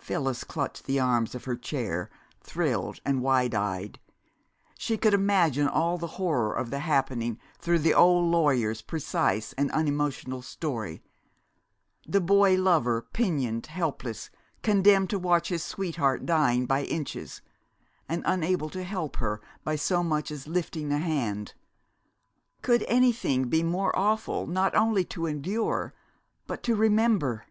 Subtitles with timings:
[0.00, 4.00] Phyllis clutched the arms of her chair, thrilled and wide eyed.
[4.76, 9.70] She could imagine all the horror of the happening through the old lawyer's precise and
[9.70, 11.04] unemotional story.
[12.04, 14.28] The boy lover, pinioned, helpless,
[14.64, 17.40] condemned to watch his sweetheart dying by inches,
[18.08, 21.54] and unable to help her by so much as lifting a hand
[22.62, 25.94] could anything be more awful not only to endure,
[26.48, 27.44] but to remember?